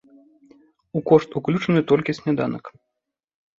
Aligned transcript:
У 0.99 1.01
кошт 1.09 1.29
уключаны 1.41 1.81
толькі 1.93 2.17
сняданак. 2.21 2.75